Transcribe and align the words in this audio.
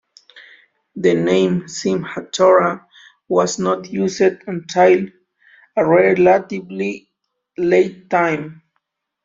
The 0.95 1.13
name 1.13 1.65
"Simhat 1.67 2.31
Torah" 2.31 2.87
was 3.27 3.59
not 3.59 3.87
used 3.93 4.19
until 4.47 5.05
a 5.75 5.85
relatively 5.85 7.07
late 7.55 8.09
time. 8.09 8.63